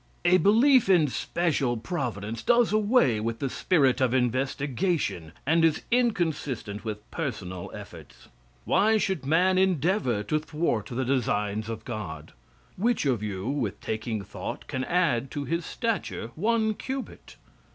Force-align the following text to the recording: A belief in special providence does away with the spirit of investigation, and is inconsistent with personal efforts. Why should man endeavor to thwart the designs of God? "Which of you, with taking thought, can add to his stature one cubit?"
A 0.25 0.37
belief 0.39 0.89
in 0.89 1.09
special 1.09 1.77
providence 1.77 2.41
does 2.41 2.73
away 2.73 3.19
with 3.19 3.37
the 3.37 3.51
spirit 3.51 4.01
of 4.01 4.15
investigation, 4.15 5.31
and 5.45 5.63
is 5.63 5.83
inconsistent 5.91 6.83
with 6.83 7.07
personal 7.11 7.69
efforts. 7.75 8.27
Why 8.65 8.97
should 8.97 9.27
man 9.27 9.59
endeavor 9.59 10.23
to 10.23 10.39
thwart 10.39 10.87
the 10.87 11.05
designs 11.05 11.69
of 11.69 11.85
God? 11.85 12.31
"Which 12.77 13.05
of 13.05 13.21
you, 13.21 13.47
with 13.47 13.79
taking 13.79 14.23
thought, 14.23 14.65
can 14.65 14.83
add 14.85 15.29
to 15.29 15.45
his 15.45 15.67
stature 15.67 16.31
one 16.33 16.73
cubit?" 16.73 17.35